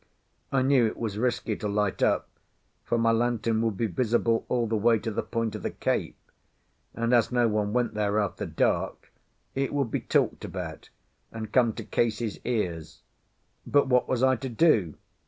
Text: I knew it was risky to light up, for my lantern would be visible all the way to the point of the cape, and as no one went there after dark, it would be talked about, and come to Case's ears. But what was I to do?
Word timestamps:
I 0.51 0.63
knew 0.63 0.87
it 0.87 0.97
was 0.97 1.19
risky 1.19 1.55
to 1.57 1.67
light 1.67 2.01
up, 2.01 2.27
for 2.83 2.97
my 2.97 3.11
lantern 3.11 3.61
would 3.61 3.77
be 3.77 3.85
visible 3.85 4.47
all 4.49 4.65
the 4.65 4.75
way 4.75 4.97
to 4.97 5.11
the 5.11 5.21
point 5.21 5.53
of 5.53 5.61
the 5.61 5.69
cape, 5.69 6.17
and 6.95 7.13
as 7.13 7.31
no 7.31 7.47
one 7.47 7.71
went 7.71 7.93
there 7.93 8.17
after 8.17 8.47
dark, 8.47 9.11
it 9.53 9.71
would 9.71 9.91
be 9.91 9.99
talked 10.01 10.43
about, 10.43 10.89
and 11.31 11.51
come 11.51 11.73
to 11.73 11.83
Case's 11.83 12.39
ears. 12.45 13.03
But 13.67 13.89
what 13.89 14.09
was 14.09 14.23
I 14.23 14.35
to 14.37 14.49
do? 14.49 14.95